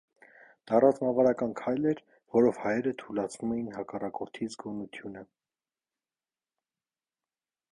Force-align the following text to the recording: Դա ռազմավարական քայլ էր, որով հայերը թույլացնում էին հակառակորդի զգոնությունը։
Դա 0.69 0.77
ռազմավարական 0.83 1.51
քայլ 1.59 1.83
էր, 1.91 2.01
որով 2.35 2.61
հայերը 2.63 2.93
թույլացնում 3.01 3.53
էին 3.57 3.69
հակառակորդի 3.75 4.49
զգոնությունը։ 4.55 5.25